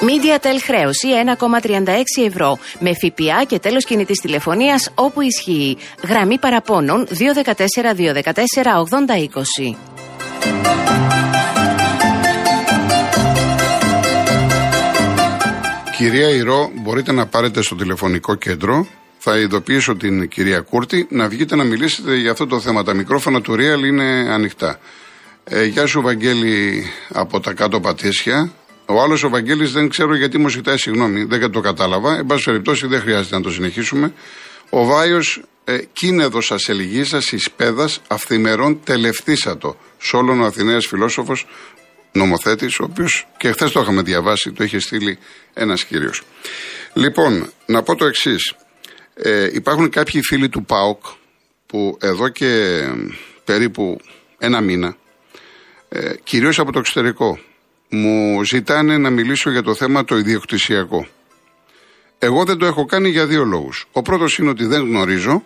Media 0.00 0.58
χρέωση 0.64 1.08
1,36 1.38 2.26
ευρώ 2.26 2.58
με 2.78 2.90
ΦΠΑ 2.94 3.44
και 3.44 3.58
τέλος 3.58 3.84
κινητής 3.84 4.20
τηλεφωνίας 4.20 4.90
όπου 4.94 5.20
ισχύει. 5.20 5.76
Γραμμή 6.08 6.38
παραπώνων 6.38 7.06
214 7.06 7.94
214 7.94 8.76
8020. 9.72 11.29
Κυρία 16.00 16.28
Ηρώ, 16.28 16.70
μπορείτε 16.74 17.12
να 17.12 17.26
πάρετε 17.26 17.62
στο 17.62 17.74
τηλεφωνικό 17.74 18.34
κέντρο. 18.34 18.86
Θα 19.18 19.38
ειδοποιήσω 19.38 19.96
την 19.96 20.28
κυρία 20.28 20.60
Κούρτη 20.60 21.06
να 21.10 21.28
βγείτε 21.28 21.56
να 21.56 21.64
μιλήσετε 21.64 22.16
για 22.16 22.30
αυτό 22.30 22.46
το 22.46 22.60
θέμα. 22.60 22.82
Τα 22.84 22.94
μικρόφωνα 22.94 23.40
του 23.40 23.52
Real 23.52 23.84
είναι 23.86 24.04
ανοιχτά. 24.30 24.78
Ε, 25.44 25.64
γεια 25.64 25.86
σου, 25.86 26.00
Βαγγέλη, 26.00 26.84
από 27.08 27.40
τα 27.40 27.52
κάτω 27.52 27.80
Πατήσια. 27.80 28.52
Ο 28.86 29.02
άλλος 29.02 29.22
ο 29.22 29.28
Βαγγέλης 29.28 29.72
δεν 29.72 29.88
ξέρω 29.88 30.16
γιατί 30.16 30.38
μου 30.38 30.48
ζητάει 30.48 30.78
συγγνώμη, 30.78 31.24
δεν 31.24 31.50
το 31.50 31.60
κατάλαβα. 31.60 32.16
Εν 32.16 32.26
πάση 32.26 32.44
περιπτώσει, 32.44 32.86
δεν 32.86 33.00
χρειάζεται 33.00 33.36
να 33.36 33.42
το 33.42 33.50
συνεχίσουμε. 33.50 34.12
Ο 34.70 34.84
Βάιος, 34.84 35.42
ε, 35.64 35.78
κίνεδος 35.92 36.52
ασελγή 36.52 37.04
σα 37.04 37.16
εις 37.16 37.50
πέδας 37.56 38.00
αυθημερών 38.08 38.80
τελευτήσατο. 38.84 39.76
Σόλων 39.98 40.40
ο 40.40 40.44
Αθηναίος 40.44 40.86
φιλόσοφος 40.86 41.46
νομοθέτης, 42.12 42.78
ο 42.78 42.84
οποίος 42.84 43.26
και 43.36 43.52
χθες 43.52 43.72
το 43.72 43.80
είχαμε 43.80 44.02
διαβάσει, 44.02 44.52
το 44.52 44.64
είχε 44.64 44.78
στείλει 44.78 45.18
ένας 45.54 45.84
κύριος. 45.84 46.22
Λοιπόν, 46.92 47.50
να 47.66 47.82
πω 47.82 47.94
το 47.94 48.04
εξής. 48.04 48.54
Ε, 49.14 49.48
υπάρχουν 49.52 49.90
κάποιοι 49.90 50.22
φίλοι 50.22 50.48
του 50.48 50.64
ΠΑΟΚ 50.64 51.04
που 51.66 51.98
εδώ 52.00 52.28
και 52.28 52.82
περίπου 53.44 54.00
ένα 54.38 54.60
μήνα, 54.60 54.96
ε, 55.88 56.12
κυρίως 56.22 56.58
από 56.58 56.72
το 56.72 56.78
εξωτερικό, 56.78 57.38
μου 57.88 58.44
ζητάνε 58.44 58.98
να 58.98 59.10
μιλήσω 59.10 59.50
για 59.50 59.62
το 59.62 59.74
θέμα 59.74 60.04
το 60.04 60.16
ιδιοκτησιακό. 60.16 61.06
Εγώ 62.18 62.44
δεν 62.44 62.58
το 62.58 62.66
έχω 62.66 62.84
κάνει 62.84 63.08
για 63.08 63.26
δύο 63.26 63.44
λόγους. 63.44 63.86
Ο 63.92 64.02
πρώτος 64.02 64.38
είναι 64.38 64.48
ότι 64.48 64.64
δεν 64.64 64.80
γνωρίζω 64.80 65.42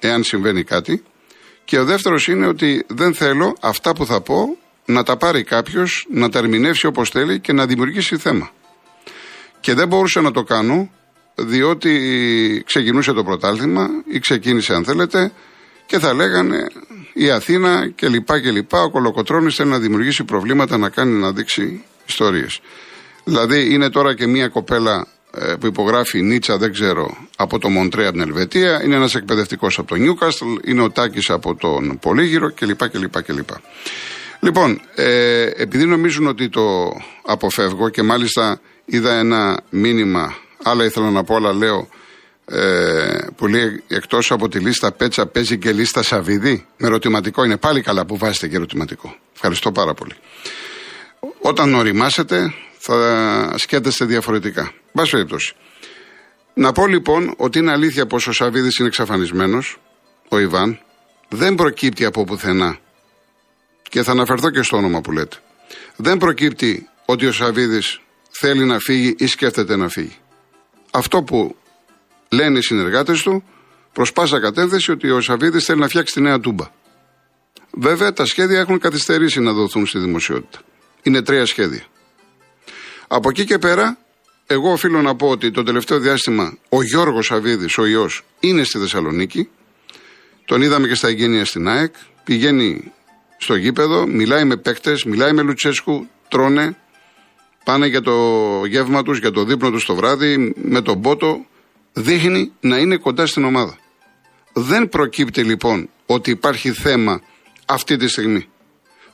εάν 0.00 0.22
συμβαίνει 0.22 0.64
κάτι 0.64 1.02
και 1.64 1.78
ο 1.78 1.84
δεύτερος 1.84 2.28
είναι 2.28 2.46
ότι 2.46 2.84
δεν 2.86 3.14
θέλω 3.14 3.56
αυτά 3.60 3.92
που 3.92 4.06
θα 4.06 4.20
πω 4.20 4.56
να 4.90 5.02
τα 5.02 5.16
πάρει 5.16 5.44
κάποιος, 5.44 6.06
να 6.10 6.28
τα 6.28 6.38
ερμηνεύσει 6.38 6.86
όπως 6.86 7.10
θέλει 7.10 7.40
και 7.40 7.52
να 7.52 7.66
δημιουργήσει 7.66 8.16
θέμα. 8.16 8.50
Και 9.60 9.74
δεν 9.74 9.88
μπορούσα 9.88 10.20
να 10.20 10.30
το 10.30 10.42
κάνω 10.42 10.90
διότι 11.34 12.62
ξεκινούσε 12.66 13.12
το 13.12 13.24
πρωτάθλημα 13.24 13.88
ή 14.12 14.18
ξεκίνησε 14.18 14.74
αν 14.74 14.84
θέλετε 14.84 15.32
και 15.86 15.98
θα 15.98 16.14
λέγανε 16.14 16.66
η 17.12 17.30
Αθήνα 17.30 17.88
και 17.88 18.08
λοιπά 18.08 18.40
και 18.40 18.50
λοιπά 18.50 18.82
ο 18.82 18.90
Κολοκοτρώνης 18.90 19.54
θέλει 19.54 19.70
να 19.70 19.78
δημιουργήσει 19.78 20.24
προβλήματα 20.24 20.78
να 20.78 20.88
κάνει 20.88 21.12
να 21.12 21.32
δείξει 21.32 21.84
ιστορίες. 22.06 22.60
Δηλαδή 23.24 23.74
είναι 23.74 23.90
τώρα 23.90 24.14
και 24.14 24.26
μια 24.26 24.48
κοπέλα 24.48 25.06
ε, 25.34 25.54
που 25.60 25.66
υπογράφει 25.66 26.22
Νίτσα, 26.22 26.56
δεν 26.56 26.72
ξέρω, 26.72 27.16
από 27.36 27.58
το 27.58 27.68
Μοντρέα 27.68 28.10
την 28.10 28.20
Ελβετία, 28.20 28.84
είναι 28.84 28.94
ένας 28.94 29.14
εκπαιδευτικός 29.14 29.78
από 29.78 29.88
το 29.88 29.94
Νιούκαστλ, 29.94 30.46
είναι 30.64 30.82
ο 30.82 30.90
Τάκης 30.90 31.30
από 31.30 31.54
τον 31.54 31.98
Πολύγυρο 31.98 32.52
κλπ. 32.52 32.88
κλπ, 32.88 33.22
κλπ. 33.22 33.48
Λοιπόν, 34.40 34.80
ε, 34.94 35.50
επειδή 35.56 35.84
νομίζουν 35.84 36.26
ότι 36.26 36.48
το 36.48 36.92
αποφεύγω 37.24 37.88
και 37.88 38.02
μάλιστα 38.02 38.60
είδα 38.84 39.12
ένα 39.12 39.60
μήνυμα, 39.70 40.36
άλλα 40.62 40.84
ήθελα 40.84 41.10
να 41.10 41.24
πω, 41.24 41.36
αλλά 41.36 41.52
λέω, 41.52 41.88
ε, 42.44 43.26
που 43.36 43.46
λέει 43.46 43.82
εκτός 43.88 44.30
από 44.30 44.48
τη 44.48 44.58
λίστα 44.58 44.92
Πέτσα 44.92 45.26
παίζει 45.26 45.58
και 45.58 45.72
λίστα 45.72 46.02
Σαββίδη. 46.02 46.66
Με 46.76 46.86
ερωτηματικό 46.86 47.44
είναι 47.44 47.56
πάλι 47.56 47.80
καλά 47.80 48.06
που 48.06 48.16
βάζετε 48.16 48.48
και 48.48 48.56
ερωτηματικό. 48.56 49.16
Ευχαριστώ 49.34 49.72
πάρα 49.72 49.94
πολύ. 49.94 50.14
Όταν 51.40 51.74
οριμάσετε 51.74 52.54
θα 52.78 53.54
σκέφτεστε 53.56 54.04
διαφορετικά. 54.04 54.72
Μπας 54.92 55.10
περιπτώσει. 55.10 55.54
Να 56.54 56.72
πω 56.72 56.86
λοιπόν 56.86 57.34
ότι 57.36 57.58
είναι 57.58 57.70
αλήθεια 57.70 58.06
πως 58.06 58.26
ο 58.26 58.32
Σαββίδης 58.32 58.76
είναι 58.78 58.88
εξαφανισμένος, 58.88 59.78
ο 60.28 60.38
Ιβάν, 60.38 60.80
δεν 61.28 61.54
προκύπτει 61.54 62.04
από 62.04 62.24
πουθενά 62.24 62.78
και 63.90 64.02
θα 64.02 64.10
αναφερθώ 64.10 64.50
και 64.50 64.62
στο 64.62 64.76
όνομα 64.76 65.00
που 65.00 65.12
λέτε. 65.12 65.36
Δεν 65.96 66.18
προκύπτει 66.18 66.88
ότι 67.04 67.26
ο 67.26 67.32
Σαββίδης 67.32 68.00
θέλει 68.30 68.64
να 68.64 68.78
φύγει 68.78 69.14
ή 69.18 69.26
σκέφτεται 69.26 69.76
να 69.76 69.88
φύγει. 69.88 70.16
Αυτό 70.90 71.22
που 71.22 71.56
λένε 72.28 72.58
οι 72.58 72.62
συνεργάτες 72.62 73.22
του 73.22 73.44
προς 73.92 74.12
πάσα 74.12 74.40
κατεύθυνση 74.40 74.90
ότι 74.90 75.10
ο 75.10 75.20
Σαββίδης 75.20 75.64
θέλει 75.64 75.80
να 75.80 75.88
φτιάξει 75.88 76.14
τη 76.14 76.20
νέα 76.20 76.40
τούμπα. 76.40 76.64
Βέβαια 77.70 78.12
τα 78.12 78.24
σχέδια 78.24 78.60
έχουν 78.60 78.78
καθυστερήσει 78.78 79.40
να 79.40 79.52
δοθούν 79.52 79.86
στη 79.86 79.98
δημοσιότητα. 79.98 80.58
Είναι 81.02 81.22
τρία 81.22 81.46
σχέδια. 81.46 81.84
Από 83.08 83.28
εκεί 83.28 83.44
και 83.44 83.58
πέρα, 83.58 83.98
εγώ 84.46 84.72
οφείλω 84.72 85.02
να 85.02 85.14
πω 85.14 85.28
ότι 85.28 85.50
το 85.50 85.62
τελευταίο 85.62 85.98
διάστημα 85.98 86.58
ο 86.68 86.82
Γιώργος 86.82 87.26
Σαββίδης, 87.26 87.78
ο 87.78 87.86
ιός, 87.86 88.24
είναι 88.40 88.64
στη 88.64 88.78
Θεσσαλονίκη. 88.78 89.48
Τον 90.44 90.62
είδαμε 90.62 90.88
και 90.88 90.94
στα 90.94 91.08
εγγένεια 91.08 91.44
στην 91.44 91.68
ΑΕΚ. 91.68 91.94
Πηγαίνει 92.24 92.92
στο 93.42 93.54
γήπεδο, 93.54 94.06
μιλάει 94.06 94.44
με 94.44 94.56
παίκτες, 94.56 95.04
μιλάει 95.04 95.32
με 95.32 95.42
Λουτσέσκου, 95.42 96.08
τρώνε, 96.28 96.76
πάνε 97.64 97.86
για 97.86 98.00
το 98.00 98.14
γεύμα 98.66 99.02
τους, 99.02 99.18
για 99.18 99.30
το 99.30 99.44
δείπνο 99.44 99.70
τους 99.70 99.84
το 99.84 99.94
βράδυ, 99.94 100.54
με 100.56 100.80
τον 100.80 101.00
πότο. 101.00 101.44
Δείχνει 101.92 102.52
να 102.60 102.78
είναι 102.78 102.96
κοντά 102.96 103.26
στην 103.26 103.44
ομάδα. 103.44 103.78
Δεν 104.52 104.88
προκύπτει 104.88 105.42
λοιπόν 105.42 105.88
ότι 106.06 106.30
υπάρχει 106.30 106.72
θέμα 106.72 107.20
αυτή 107.66 107.96
τη 107.96 108.08
στιγμή. 108.08 108.48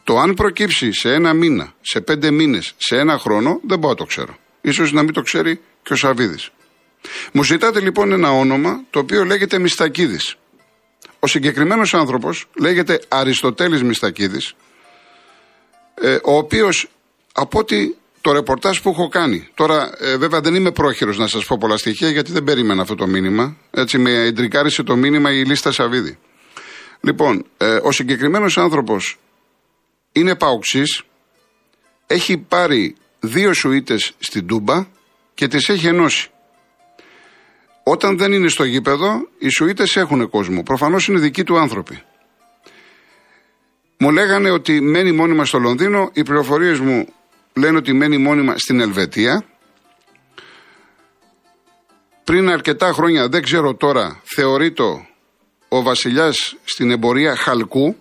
Το 0.04 0.18
αν 0.18 0.34
προκύψει 0.34 0.92
σε 0.92 1.12
ένα 1.12 1.32
μήνα, 1.32 1.74
σε 1.80 2.00
πέντε 2.00 2.30
μήνες, 2.30 2.74
σε 2.76 2.96
ένα 2.96 3.18
χρόνο, 3.18 3.60
δεν 3.62 3.78
μπορώ 3.78 3.92
να 3.92 3.98
το 3.98 4.04
ξέρω. 4.04 4.36
σω 4.70 4.84
να 4.90 5.02
μην 5.02 5.12
το 5.12 5.22
ξέρει 5.22 5.60
και 5.82 5.92
ο 5.92 5.96
Σαββίδη. 5.96 6.38
Μου 7.32 7.44
ζητάτε 7.44 7.80
λοιπόν 7.80 8.12
ένα 8.12 8.30
όνομα 8.30 8.84
το 8.90 8.98
οποίο 8.98 9.24
λέγεται 9.24 9.58
Μιστακίδης. 9.58 10.36
Ο 11.26 11.28
συγκεκριμένος 11.28 11.94
άνθρωπος 11.94 12.46
λέγεται 12.60 13.00
Αριστοτέλης 13.08 13.82
Μιστακίδης, 13.82 14.54
ε, 15.94 16.18
ο 16.24 16.36
οποίος 16.36 16.88
από 17.32 17.58
ό,τι 17.58 17.94
το 18.20 18.32
ρεπορτάζ 18.32 18.80
που 18.80 18.90
έχω 18.90 19.08
κάνει. 19.08 19.48
Τώρα, 19.54 19.90
ε, 19.98 20.16
βέβαια, 20.16 20.40
δεν 20.40 20.54
είμαι 20.54 20.70
πρόχειρος 20.70 21.18
να 21.18 21.26
σας 21.26 21.44
πω 21.44 21.56
πολλά 21.58 21.76
στοιχεία, 21.76 22.10
γιατί 22.10 22.32
δεν 22.32 22.44
περίμενα 22.44 22.82
αυτό 22.82 22.94
το 22.94 23.06
μήνυμα. 23.06 23.56
Έτσι, 23.70 23.98
με 23.98 24.10
εντρικάρισε 24.10 24.82
το 24.82 24.96
μήνυμα 24.96 25.32
η 25.32 25.44
λίστα 25.44 25.72
Σαββίδη. 25.72 26.18
Λοιπόν, 27.00 27.44
ε, 27.56 27.78
ο 27.82 27.92
συγκεκριμένος 27.92 28.58
άνθρωπος 28.58 29.18
είναι 30.12 30.34
παοξής, 30.34 31.02
έχει 32.06 32.36
πάρει 32.38 32.96
δύο 33.20 33.52
σουίτες 33.52 34.12
στην 34.18 34.46
Τούμπα 34.46 34.86
και 35.34 35.48
τις 35.48 35.68
έχει 35.68 35.86
ενώσει. 35.86 36.30
Όταν 37.88 38.18
δεν 38.18 38.32
είναι 38.32 38.48
στο 38.48 38.64
γήπεδο, 38.64 39.28
οι 39.38 39.48
σουίτες 39.48 39.96
έχουν 39.96 40.30
κόσμο. 40.30 40.62
Προφανώς 40.62 41.08
είναι 41.08 41.18
δικοί 41.18 41.44
του 41.44 41.58
άνθρωποι. 41.58 42.02
Μου 43.98 44.10
λέγανε 44.10 44.50
ότι 44.50 44.80
μένει 44.80 45.12
μόνιμα 45.12 45.44
στο 45.44 45.58
Λονδίνο. 45.58 46.10
Οι 46.12 46.22
πληροφορίες 46.22 46.78
μου 46.78 47.08
λένε 47.54 47.76
ότι 47.76 47.92
μένει 47.92 48.18
μόνιμα 48.18 48.54
στην 48.56 48.80
Ελβετία. 48.80 49.44
Πριν 52.24 52.48
αρκετά 52.48 52.92
χρόνια, 52.92 53.28
δεν 53.28 53.42
ξέρω 53.42 53.74
τώρα, 53.74 54.20
θεωρείται 54.24 54.82
ο 55.68 55.82
βασιλιάς 55.82 56.56
στην 56.64 56.90
εμπορία 56.90 57.36
χαλκού. 57.36 57.96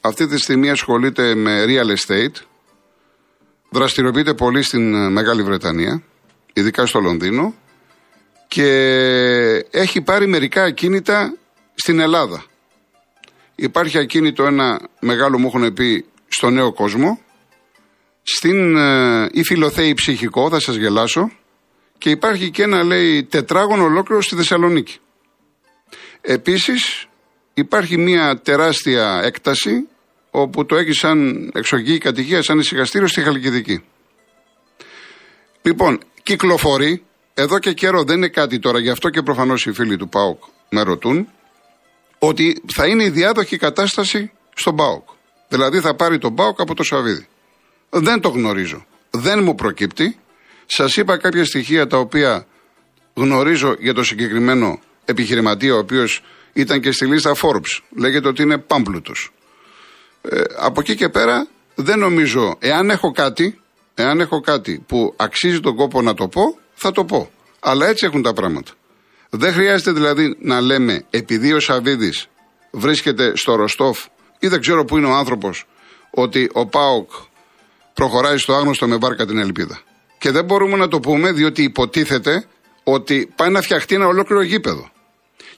Αυτή 0.00 0.26
τη 0.26 0.38
στιγμή 0.38 0.70
ασχολείται 0.70 1.34
με 1.34 1.64
real 1.66 1.96
estate. 1.96 2.34
Δραστηριοποιείται 3.70 4.34
πολύ 4.34 4.62
στην 4.62 5.12
Μεγάλη 5.12 5.42
Βρετανία, 5.42 6.02
ειδικά 6.52 6.86
στο 6.86 7.00
Λονδίνο. 7.00 7.54
Και 8.52 8.68
έχει 9.70 10.00
πάρει 10.00 10.26
μερικά 10.26 10.62
ακίνητα 10.62 11.36
στην 11.74 11.98
Ελλάδα. 11.98 12.44
Υπάρχει 13.54 13.98
ακίνητο 13.98 14.44
ένα 14.44 14.80
μεγάλο 15.00 15.38
μου 15.38 15.46
έχουν 15.46 15.72
πει 15.72 16.04
στο 16.28 16.50
νέο 16.50 16.72
κόσμο. 16.72 17.20
Στην 18.22 18.76
ε, 18.76 19.28
Ιφιλοθέη 19.32 19.94
ψυχικό, 19.94 20.48
θα 20.48 20.60
σας 20.60 20.74
γελάσω. 20.74 21.30
Και 21.98 22.10
υπάρχει 22.10 22.50
και 22.50 22.62
ένα 22.62 22.82
λέει 22.82 23.24
τετράγωνο 23.24 23.84
ολόκληρο 23.84 24.22
στη 24.22 24.34
Θεσσαλονίκη. 24.36 24.98
Επίσης 26.20 27.06
υπάρχει 27.54 27.96
μια 27.96 28.40
τεράστια 28.40 29.20
έκταση 29.24 29.88
όπου 30.30 30.66
το 30.66 30.76
έχει 30.76 30.92
σαν 30.92 31.50
εξωγή 31.54 31.98
κατοικία, 31.98 32.42
σαν 32.42 32.58
εισηγαστήριο 32.58 33.06
στη 33.06 33.22
Χαλκιδική. 33.22 33.84
Λοιπόν, 35.62 36.00
κυκλοφορεί, 36.22 37.04
εδώ 37.34 37.58
και 37.58 37.72
καιρό 37.72 38.02
δεν 38.02 38.16
είναι 38.16 38.28
κάτι 38.28 38.58
τώρα, 38.58 38.78
γι' 38.78 38.90
αυτό 38.90 39.08
και 39.10 39.22
προφανώς 39.22 39.66
οι 39.66 39.72
φίλοι 39.72 39.96
του 39.96 40.08
ΠΑΟΚ 40.08 40.42
με 40.70 40.82
ρωτούν, 40.82 41.28
ότι 42.18 42.62
θα 42.74 42.86
είναι 42.86 43.04
η 43.04 43.08
διάδοχη 43.08 43.56
κατάσταση 43.56 44.32
στον 44.54 44.76
ΠΑΟΚ. 44.76 45.08
Δηλαδή 45.48 45.80
θα 45.80 45.94
πάρει 45.94 46.18
τον 46.18 46.34
ΠΑΟΚ 46.34 46.60
από 46.60 46.74
το 46.74 46.82
Σαββίδι. 46.82 47.26
Δεν 47.90 48.20
το 48.20 48.28
γνωρίζω. 48.28 48.86
Δεν 49.10 49.42
μου 49.42 49.54
προκύπτει. 49.54 50.16
Σας 50.66 50.96
είπα 50.96 51.16
κάποια 51.16 51.44
στοιχεία 51.44 51.86
τα 51.86 51.98
οποία 51.98 52.46
γνωρίζω 53.14 53.76
για 53.78 53.94
το 53.94 54.02
συγκεκριμένο 54.02 54.80
επιχειρηματία, 55.04 55.74
ο 55.74 55.78
οποίος 55.78 56.22
ήταν 56.52 56.80
και 56.80 56.92
στη 56.92 57.06
λίστα 57.06 57.34
Forbes. 57.34 57.80
Λέγεται 57.98 58.28
ότι 58.28 58.42
είναι 58.42 58.58
πάμπλουτος. 58.58 59.32
Ε, 60.22 60.42
από 60.56 60.80
εκεί 60.80 60.94
και 60.94 61.08
πέρα 61.08 61.46
δεν 61.74 61.98
νομίζω, 61.98 62.56
εάν 62.58 62.90
έχω 62.90 63.10
κάτι, 63.10 63.60
εάν 63.94 64.20
έχω 64.20 64.40
κάτι 64.40 64.84
που 64.86 65.14
αξίζει 65.16 65.60
τον 65.60 65.76
κόπο 65.76 66.02
να 66.02 66.14
το 66.14 66.28
πω, 66.28 66.58
θα 66.82 66.92
το 66.92 67.04
πω. 67.04 67.30
Αλλά 67.60 67.86
έτσι 67.86 68.06
έχουν 68.06 68.22
τα 68.22 68.32
πράγματα. 68.32 68.72
Δεν 69.30 69.52
χρειάζεται 69.52 69.92
δηλαδή 69.92 70.36
να 70.40 70.60
λέμε 70.60 71.04
επειδή 71.10 71.52
ο 71.52 71.60
Σαββίδης 71.60 72.26
βρίσκεται 72.70 73.36
στο 73.36 73.54
Ροστόφ 73.54 74.04
ή 74.38 74.48
δεν 74.48 74.60
ξέρω 74.60 74.84
πού 74.84 74.96
είναι 74.96 75.06
ο 75.06 75.14
άνθρωπος, 75.14 75.66
ότι 76.10 76.50
ο 76.52 76.66
Πάοκ 76.66 77.10
προχωράει 77.94 78.38
στο 78.38 78.54
άγνωστο 78.54 78.88
με 78.88 78.96
βάρκα 78.96 79.26
την 79.26 79.38
ελπίδα. 79.38 79.80
Και 80.18 80.30
δεν 80.30 80.44
μπορούμε 80.44 80.76
να 80.76 80.88
το 80.88 81.00
πούμε 81.00 81.32
διότι 81.32 81.62
υποτίθεται 81.62 82.44
ότι 82.82 83.32
πάει 83.36 83.50
να 83.50 83.62
φτιαχτεί 83.62 83.94
ένα 83.94 84.06
ολόκληρο 84.06 84.42
γήπεδο. 84.42 84.90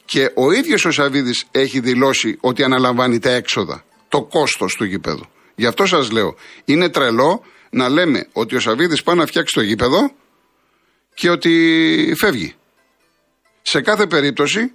Και 0.05 0.31
ο 0.35 0.53
ίδιος 0.53 0.85
ο 0.85 0.91
Σαββίδης 0.91 1.45
έχει 1.51 1.81
δηλώσει 1.81 2.39
ότι 2.41 2.63
αναλαμβάνει 2.63 3.19
τα 3.19 3.31
έξοδα, 3.31 3.85
το 4.09 4.23
κόστος 4.23 4.75
του 4.75 4.85
γήπεδου. 4.85 5.27
Γι' 5.55 5.67
αυτό 5.67 5.87
σας 5.87 6.11
λέω, 6.11 6.35
είναι 6.65 6.89
τρελό 6.89 7.43
να 7.71 7.89
λέμε 7.89 8.27
ότι 8.33 8.57
ο 8.57 8.61
Σαββίδης 8.61 9.03
πάει 9.03 9.17
να 9.17 9.27
φτιάξει 9.27 9.55
το 9.55 9.63
γήπεδο 9.63 10.11
και 11.15 11.31
ότι 11.31 12.15
φεύγει. 12.17 12.55
Σε 13.63 13.81
κάθε 13.81 14.07
περίπτωση, 14.07 14.73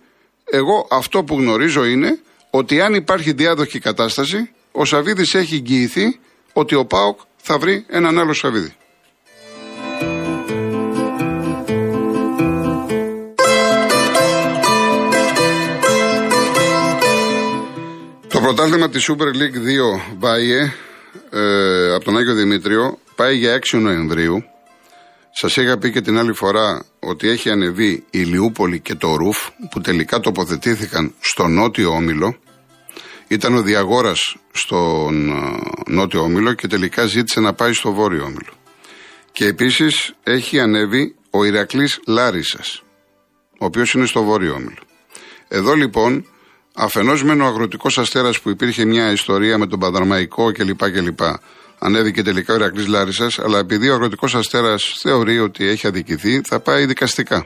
εγώ 0.51 0.87
αυτό 0.91 1.23
που 1.23 1.35
γνωρίζω 1.35 1.85
είναι 1.85 2.19
ότι 2.49 2.81
αν 2.81 2.93
υπάρχει 2.93 3.31
διάδοχη 3.31 3.79
κατάσταση, 3.79 4.51
ο 4.71 4.85
Σαββίδης 4.85 5.33
έχει 5.33 5.55
εγγυηθεί 5.55 6.19
ότι 6.53 6.75
ο 6.75 6.85
Πάοκ 6.85 7.19
θα 7.37 7.57
βρει 7.57 7.85
έναν 7.87 8.19
άλλο 8.19 8.33
Σαββίδη. 8.33 8.73
Το 18.27 18.39
πρωτάθλημα 18.39 18.89
της 18.89 19.09
Super 19.11 19.27
League 19.27 19.57
2 19.57 20.15
Βάιε 20.17 20.71
ε, 21.29 21.93
από 21.93 22.03
τον 22.03 22.17
Άγιο 22.17 22.33
Δημήτριο 22.33 22.97
πάει 23.15 23.37
για 23.37 23.59
6 23.71 23.79
Νοεμβρίου 23.79 24.43
Σας 25.31 25.57
είχα 25.57 25.77
πει 25.77 25.91
και 25.91 26.01
την 26.01 26.17
άλλη 26.17 26.33
φορά 26.33 26.85
ότι 26.99 27.29
έχει 27.29 27.49
ανεβεί 27.49 28.03
η 28.09 28.19
Λιούπολη 28.19 28.79
και 28.79 28.95
το 28.95 29.15
Ρουφ 29.15 29.37
που 29.69 29.81
τελικά 29.81 30.19
τοποθετήθηκαν 30.19 31.13
στο 31.19 31.47
νότιο 31.47 31.91
όμιλο. 31.91 32.37
Ήταν 33.27 33.55
ο 33.55 33.61
Διαγόρας 33.61 34.35
στον 34.51 35.29
ε, 35.29 35.59
νότιο 35.87 36.21
όμιλο 36.21 36.53
και 36.53 36.67
τελικά 36.67 37.05
ζήτησε 37.05 37.39
να 37.39 37.53
πάει 37.53 37.73
στο 37.73 37.93
βόρειο 37.93 38.23
όμιλο. 38.23 38.53
Και 39.31 39.45
επίσης 39.45 40.13
έχει 40.23 40.59
ανέβει 40.59 41.15
ο 41.29 41.43
Ηρακλής 41.45 41.99
Λάρισας, 42.07 42.83
ο 43.59 43.65
οποίος 43.65 43.93
είναι 43.93 44.05
στο 44.05 44.23
βόρειο 44.23 44.53
όμιλο. 44.53 44.81
Εδώ 45.47 45.73
λοιπόν, 45.73 46.25
αφενός 46.75 47.23
μεν 47.23 47.41
ο 47.41 47.45
αγροτικός 47.45 47.97
αστέρας 47.97 48.39
που 48.39 48.49
υπήρχε 48.49 48.85
μια 48.85 49.11
ιστορία 49.11 49.57
με 49.57 49.67
τον 49.67 49.79
Παδραμαϊκό 49.79 50.51
κλπ. 50.51 50.91
κλπ 50.91 51.19
ανέβηκε 51.79 52.23
τελικά 52.23 52.53
ο 52.53 52.55
Ηρακλής 52.55 52.87
Λάρισας, 52.87 53.39
αλλά 53.39 53.59
επειδή 53.59 53.89
ο 53.89 53.93
αγροτικός 53.93 54.35
αστέρας 54.35 54.97
θεωρεί 55.01 55.39
ότι 55.39 55.67
έχει 55.67 55.87
αδικηθεί, 55.87 56.41
θα 56.45 56.59
πάει 56.59 56.85
δικαστικά. 56.85 57.45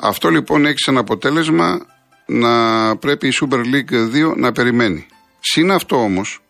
Αυτό 0.00 0.28
λοιπόν 0.28 0.66
έχει 0.66 0.78
σαν 0.78 0.98
αποτέλεσμα 0.98 1.86
να 2.26 2.96
πρέπει 2.96 3.26
η 3.28 3.32
Super 3.40 3.58
League 3.58 4.30
2 4.30 4.36
να 4.36 4.52
περιμένει. 4.52 5.06
Συν 5.40 5.70
αυτό 5.70 5.96
όμως, 5.96 6.40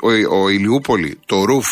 ο, 0.00 0.38
ο 0.40 0.48
Ηλιούπολη, 0.48 1.18
το 1.26 1.44
Ρουφ 1.44 1.66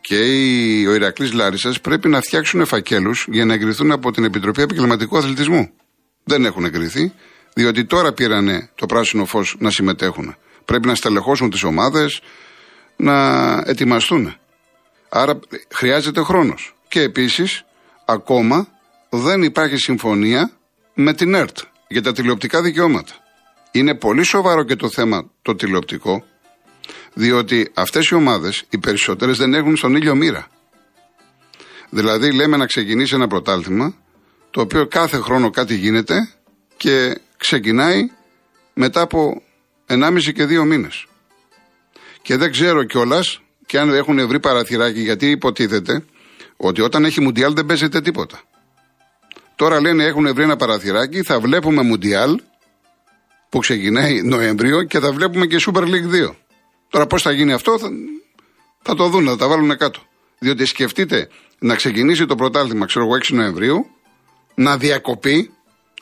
και 0.00 0.16
η, 0.16 0.86
ο 0.86 0.94
Ηρακλής 0.94 1.32
Λάρισας 1.32 1.80
πρέπει 1.80 2.08
να 2.08 2.20
φτιάξουν 2.20 2.66
φακέλους 2.66 3.26
για 3.30 3.44
να 3.44 3.54
εγκριθούν 3.54 3.92
από 3.92 4.10
την 4.10 4.24
Επιτροπή 4.24 4.62
Επαγγελματικού 4.62 5.18
Αθλητισμού. 5.18 5.70
Δεν 6.24 6.44
έχουν 6.44 6.64
εγκριθεί, 6.64 7.12
διότι 7.54 7.84
τώρα 7.84 8.12
πήρανε 8.12 8.70
το 8.74 8.86
πράσινο 8.86 9.24
φως 9.24 9.56
να 9.58 9.70
συμμετέχουν. 9.70 10.36
Πρέπει 10.64 10.86
να 10.86 10.94
στελεχώσουν 10.94 11.50
τις 11.50 11.62
ομάδες, 11.62 12.20
να 12.96 13.56
ετοιμαστούν. 13.66 14.36
Άρα 15.08 15.38
χρειάζεται 15.74 16.22
χρόνος. 16.22 16.76
Και 16.88 17.00
επίσης, 17.00 17.64
ακόμα 18.04 18.68
δεν 19.10 19.42
υπάρχει 19.42 19.76
συμφωνία 19.76 20.50
με 20.94 21.14
την 21.14 21.34
ΕΡΤ 21.34 21.58
για 21.88 22.02
τα 22.02 22.12
τηλεοπτικά 22.12 22.62
δικαιώματα. 22.62 23.12
Είναι 23.70 23.94
πολύ 23.94 24.22
σοβαρό 24.22 24.64
και 24.64 24.76
το 24.76 24.88
θέμα 24.88 25.30
το 25.42 25.54
τηλεοπτικό, 25.54 26.24
διότι 27.14 27.70
αυτές 27.74 28.08
οι 28.08 28.14
ομάδες, 28.14 28.64
οι 28.70 28.78
περισσότερες 28.78 29.38
δεν 29.38 29.54
έχουν 29.54 29.76
στον 29.76 29.96
ήλιο 29.96 30.14
μοίρα. 30.14 30.46
Δηλαδή, 31.90 32.32
λέμε 32.32 32.56
να 32.56 32.66
ξεκινήσει 32.66 33.14
ένα 33.14 33.26
πρωτάλθημα, 33.26 33.94
το 34.50 34.60
οποίο 34.60 34.86
κάθε 34.86 35.16
χρόνο 35.16 35.50
κάτι 35.50 35.74
γίνεται 35.74 36.32
και 36.76 37.20
ξεκινάει 37.36 38.10
μετά 38.74 39.00
από 39.00 39.42
1,5 39.92 40.32
και 40.32 40.44
2 40.44 40.64
μήνες. 40.64 41.06
Και 42.22 42.36
δεν 42.36 42.50
ξέρω 42.50 42.84
κιόλας 42.84 43.40
και 43.66 43.78
αν 43.78 43.94
έχουν 43.94 44.26
βρει 44.26 44.40
παραθυράκι, 44.40 45.00
γιατί 45.00 45.30
υποτίθεται 45.30 46.04
ότι 46.56 46.80
όταν 46.80 47.04
έχει 47.04 47.20
Μουντιάλ 47.20 47.52
δεν 47.54 47.66
παίζεται 47.66 48.00
τίποτα. 48.00 48.40
Τώρα 49.56 49.80
λένε 49.80 50.04
έχουν 50.04 50.34
βρει 50.34 50.42
ένα 50.42 50.56
παραθυράκι, 50.56 51.22
θα 51.22 51.40
βλέπουμε 51.40 51.82
Μουντιάλ 51.82 52.40
που 53.48 53.58
ξεκινάει 53.58 54.22
Νοέμβριο 54.22 54.82
και 54.82 54.98
θα 54.98 55.12
βλέπουμε 55.12 55.46
και 55.46 55.56
Super 55.66 55.82
League 55.82 56.28
2. 56.28 56.34
Τώρα 56.88 57.06
πώς 57.06 57.22
θα 57.22 57.30
γίνει 57.32 57.52
αυτό 57.52 57.78
θα, 57.78 57.88
θα 58.82 58.94
το 58.94 59.08
δουν, 59.08 59.26
θα 59.26 59.36
τα 59.36 59.48
βάλουν 59.48 59.76
κάτω. 59.76 60.00
Διότι 60.38 60.64
σκεφτείτε 60.64 61.28
να 61.58 61.74
ξεκινήσει 61.74 62.26
το 62.26 62.34
πρωτάθλημα, 62.34 62.86
ξέρω 62.86 63.04
εγώ, 63.04 63.14
6 63.14 63.34
Νοεμβρίου, 63.34 63.86
να 64.54 64.76
διακοπεί 64.76 65.50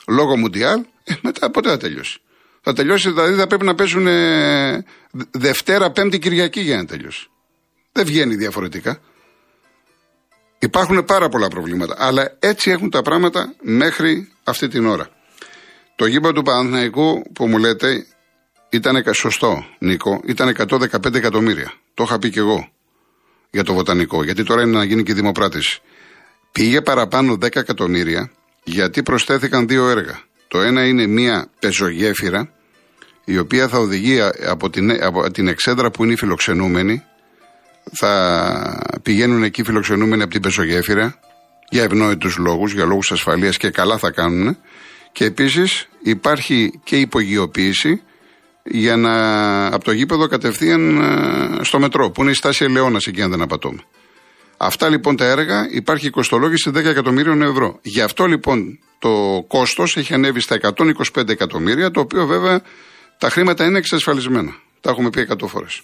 λόγω 0.07 0.37
Μουντιάλ, 0.37 0.85
ε, 1.03 1.13
μετά 1.21 1.51
πότε 1.51 1.69
θα 1.69 1.77
τελειώσει. 1.77 2.21
Θα 2.61 2.73
τελειώσει, 2.73 3.09
δηλαδή 3.09 3.33
θα 3.33 3.47
πρέπει 3.47 3.65
να 3.65 3.75
παίζουν 3.75 4.07
ε, 4.07 4.85
Δευτέρα, 5.31 5.91
Πέμπτη, 5.91 6.19
Κυριακή 6.19 6.61
για 6.61 6.77
να 6.77 6.85
τελειώσει. 6.85 7.27
Δεν 7.91 8.05
βγαίνει 8.05 8.35
διαφορετικά. 8.35 8.99
Υπάρχουν 10.59 11.05
πάρα 11.05 11.29
πολλά 11.29 11.47
προβλήματα. 11.47 11.95
Αλλά 11.97 12.35
έτσι 12.39 12.71
έχουν 12.71 12.89
τα 12.89 13.01
πράγματα 13.01 13.53
μέχρι 13.61 14.31
αυτή 14.43 14.67
την 14.67 14.85
ώρα. 14.85 15.09
Το 15.95 16.05
γήπεδο 16.05 16.33
του 16.33 16.41
Παναθηναϊκού 16.41 17.21
που 17.33 17.47
μου 17.47 17.57
λέτε 17.57 18.05
ήταν 18.69 19.03
σωστό, 19.13 19.65
Νίκο, 19.79 20.21
ήταν 20.25 20.55
115 20.57 21.13
εκατομμύρια. 21.13 21.73
Το 21.93 22.03
είχα 22.03 22.19
πει 22.19 22.29
και 22.29 22.39
εγώ 22.39 22.69
για 23.51 23.63
το 23.63 23.73
βοτανικό, 23.73 24.23
γιατί 24.23 24.43
τώρα 24.43 24.61
είναι 24.61 24.77
να 24.77 24.83
γίνει 24.83 25.03
και 25.03 25.11
η 25.11 25.15
δημοπράτηση. 25.15 25.81
Πήγε 26.51 26.81
παραπάνω 26.81 27.33
10 27.33 27.55
εκατομμύρια 27.55 28.31
γιατί 28.63 29.03
προσθέθηκαν 29.03 29.67
δύο 29.67 29.89
έργα. 29.89 30.19
Το 30.51 30.61
ένα 30.61 30.85
είναι 30.85 31.07
μια 31.07 31.47
πεζογέφυρα, 31.59 32.51
η 33.25 33.37
οποία 33.37 33.67
θα 33.67 33.77
οδηγεί 33.77 34.19
από 34.47 34.69
την, 34.69 35.03
από 35.03 35.31
την 35.31 35.47
εξέδρα 35.47 35.91
που 35.91 36.03
είναι 36.03 36.13
οι 36.13 36.15
φιλοξενούμενοι, 36.15 37.03
θα 37.91 38.99
πηγαίνουν 39.03 39.43
εκεί 39.43 39.63
φιλοξενούμενοι 39.63 40.21
από 40.21 40.31
την 40.31 40.41
πεζογέφυρα, 40.41 41.19
για 41.69 41.83
ευνόητους 41.83 42.37
λόγους, 42.37 42.73
για 42.73 42.85
λόγους 42.85 43.11
ασφαλείας 43.11 43.57
και 43.57 43.69
καλά 43.69 43.97
θα 43.97 44.11
κάνουν. 44.11 44.57
Και 45.11 45.25
επίσης 45.25 45.87
υπάρχει 46.01 46.79
και 46.83 46.95
υπογειοποίηση 46.95 48.01
για 48.63 48.95
να, 48.95 49.65
από 49.65 49.83
το 49.83 49.91
γήπεδο 49.91 50.27
κατευθείαν 50.27 51.01
ε, 51.01 51.63
στο 51.63 51.79
μετρό, 51.79 52.09
που 52.09 52.21
είναι 52.21 52.31
η 52.31 52.33
στάση 52.33 52.63
Ελαιώνας 52.63 53.05
εκεί 53.05 53.21
αν 53.21 53.29
δεν 53.29 53.41
απατώμε. 53.41 53.79
Αυτά 54.57 54.89
λοιπόν 54.89 55.15
τα 55.15 55.25
έργα 55.25 55.67
υπάρχει 55.71 56.09
κοστολόγηση 56.09 56.71
10 56.75 56.75
εκατομμύριων 56.75 57.41
ευρώ. 57.41 57.79
Γι' 57.81 58.01
αυτό 58.01 58.25
λοιπόν 58.25 58.79
το 59.01 59.43
κόστος 59.47 59.97
έχει 59.97 60.13
ανέβει 60.13 60.39
στα 60.39 60.57
125 61.15 61.29
εκατομμύρια, 61.29 61.91
το 61.91 61.99
οποίο 61.99 62.25
βέβαια 62.25 62.61
τα 63.17 63.29
χρήματα 63.29 63.65
είναι 63.65 63.77
εξασφαλισμένα. 63.77 64.55
Τα 64.81 64.89
έχουμε 64.89 65.09
πει 65.09 65.27
100 65.29 65.47
φορές. 65.47 65.81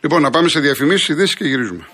Λοιπόν, 0.00 0.22
να 0.22 0.30
πάμε 0.30 0.48
σε 0.48 0.60
διαφημίσεις, 0.60 1.08
ειδήσεις 1.08 1.34
και 1.36 1.44
γυρίζουμε. 1.44 1.86